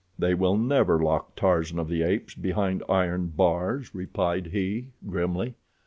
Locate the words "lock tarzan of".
0.97-1.87